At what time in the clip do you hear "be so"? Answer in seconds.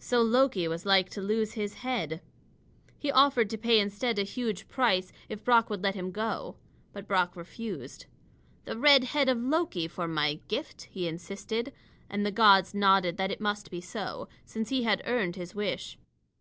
13.70-14.28